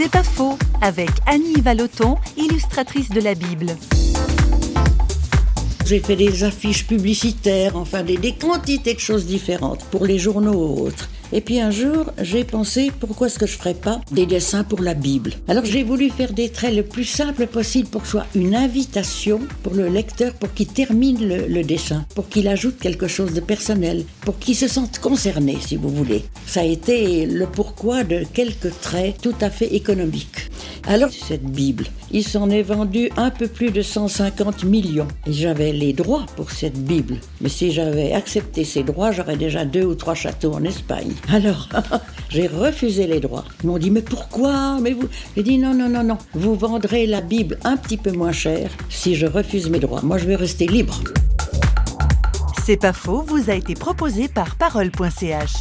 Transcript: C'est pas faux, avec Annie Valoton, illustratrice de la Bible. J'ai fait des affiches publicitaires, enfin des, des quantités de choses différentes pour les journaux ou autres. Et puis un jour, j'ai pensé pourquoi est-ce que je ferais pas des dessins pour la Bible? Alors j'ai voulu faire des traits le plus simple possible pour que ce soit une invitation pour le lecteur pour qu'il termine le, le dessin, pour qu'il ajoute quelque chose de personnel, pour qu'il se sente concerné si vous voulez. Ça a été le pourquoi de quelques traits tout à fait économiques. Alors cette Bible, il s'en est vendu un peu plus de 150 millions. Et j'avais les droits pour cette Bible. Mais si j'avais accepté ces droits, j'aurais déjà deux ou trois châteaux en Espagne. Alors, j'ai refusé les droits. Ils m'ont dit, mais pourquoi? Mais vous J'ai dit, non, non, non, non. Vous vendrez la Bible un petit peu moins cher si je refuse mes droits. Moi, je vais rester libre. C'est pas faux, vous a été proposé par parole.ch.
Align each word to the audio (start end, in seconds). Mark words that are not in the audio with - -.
C'est 0.00 0.08
pas 0.08 0.22
faux, 0.22 0.56
avec 0.80 1.10
Annie 1.26 1.60
Valoton, 1.60 2.18
illustratrice 2.36 3.08
de 3.08 3.20
la 3.20 3.34
Bible. 3.34 3.74
J'ai 5.88 6.00
fait 6.00 6.16
des 6.16 6.44
affiches 6.44 6.86
publicitaires, 6.86 7.74
enfin 7.74 8.02
des, 8.02 8.18
des 8.18 8.32
quantités 8.32 8.92
de 8.92 8.98
choses 8.98 9.24
différentes 9.24 9.86
pour 9.90 10.04
les 10.04 10.18
journaux 10.18 10.52
ou 10.52 10.86
autres. 10.86 11.08
Et 11.32 11.40
puis 11.40 11.60
un 11.60 11.70
jour, 11.70 12.12
j'ai 12.20 12.44
pensé 12.44 12.90
pourquoi 13.00 13.26
est-ce 13.26 13.38
que 13.38 13.46
je 13.46 13.56
ferais 13.56 13.72
pas 13.72 14.02
des 14.10 14.26
dessins 14.26 14.64
pour 14.64 14.82
la 14.82 14.92
Bible? 14.92 15.32
Alors 15.46 15.64
j'ai 15.64 15.82
voulu 15.82 16.10
faire 16.10 16.34
des 16.34 16.50
traits 16.50 16.74
le 16.74 16.82
plus 16.82 17.04
simple 17.04 17.46
possible 17.46 17.88
pour 17.88 18.02
que 18.02 18.06
ce 18.06 18.12
soit 18.12 18.26
une 18.34 18.54
invitation 18.54 19.40
pour 19.62 19.72
le 19.72 19.88
lecteur 19.88 20.34
pour 20.34 20.52
qu'il 20.52 20.66
termine 20.66 21.26
le, 21.26 21.46
le 21.46 21.64
dessin, 21.64 22.04
pour 22.14 22.28
qu'il 22.28 22.48
ajoute 22.48 22.78
quelque 22.78 23.08
chose 23.08 23.32
de 23.32 23.40
personnel, 23.40 24.04
pour 24.20 24.38
qu'il 24.38 24.56
se 24.56 24.68
sente 24.68 24.98
concerné 24.98 25.56
si 25.66 25.76
vous 25.76 25.90
voulez. 25.90 26.24
Ça 26.46 26.60
a 26.60 26.64
été 26.64 27.24
le 27.24 27.46
pourquoi 27.46 28.04
de 28.04 28.24
quelques 28.32 28.78
traits 28.80 29.16
tout 29.22 29.36
à 29.40 29.48
fait 29.48 29.74
économiques. 29.74 30.50
Alors 30.90 31.10
cette 31.10 31.44
Bible, 31.44 31.84
il 32.12 32.24
s'en 32.24 32.48
est 32.48 32.62
vendu 32.62 33.10
un 33.18 33.28
peu 33.28 33.46
plus 33.46 33.70
de 33.70 33.82
150 33.82 34.64
millions. 34.64 35.06
Et 35.26 35.34
j'avais 35.34 35.70
les 35.70 35.92
droits 35.92 36.24
pour 36.34 36.50
cette 36.50 36.82
Bible. 36.82 37.16
Mais 37.42 37.50
si 37.50 37.72
j'avais 37.72 38.14
accepté 38.14 38.64
ces 38.64 38.84
droits, 38.84 39.12
j'aurais 39.12 39.36
déjà 39.36 39.66
deux 39.66 39.84
ou 39.84 39.94
trois 39.94 40.14
châteaux 40.14 40.54
en 40.54 40.64
Espagne. 40.64 41.12
Alors, 41.28 41.68
j'ai 42.30 42.46
refusé 42.46 43.06
les 43.06 43.20
droits. 43.20 43.44
Ils 43.62 43.66
m'ont 43.66 43.76
dit, 43.76 43.90
mais 43.90 44.00
pourquoi? 44.00 44.78
Mais 44.80 44.92
vous 44.92 45.08
J'ai 45.36 45.42
dit, 45.42 45.58
non, 45.58 45.74
non, 45.74 45.90
non, 45.90 46.04
non. 46.04 46.16
Vous 46.32 46.54
vendrez 46.54 47.06
la 47.06 47.20
Bible 47.20 47.58
un 47.64 47.76
petit 47.76 47.98
peu 47.98 48.12
moins 48.12 48.32
cher 48.32 48.70
si 48.88 49.14
je 49.14 49.26
refuse 49.26 49.68
mes 49.68 49.80
droits. 49.80 50.00
Moi, 50.00 50.16
je 50.16 50.24
vais 50.24 50.36
rester 50.36 50.66
libre. 50.66 50.98
C'est 52.64 52.78
pas 52.78 52.94
faux, 52.94 53.22
vous 53.26 53.50
a 53.50 53.54
été 53.54 53.74
proposé 53.74 54.26
par 54.26 54.56
parole.ch. 54.56 55.52